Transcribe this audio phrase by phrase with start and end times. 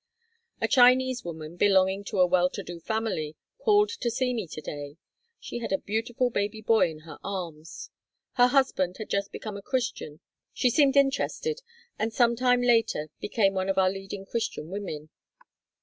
[0.59, 4.63] A Chinese woman, belonging to a well to do family, called to see me one
[4.63, 4.97] day.
[5.39, 7.91] She had a beautiful baby boy in her arms.
[8.33, 10.19] Her husband had just become a Christian and
[10.55, 11.61] she seemed interested
[11.99, 15.11] and some time later became one of our leading Christian women.